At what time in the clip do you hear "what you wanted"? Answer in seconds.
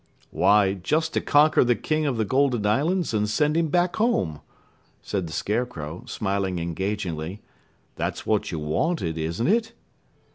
8.25-9.15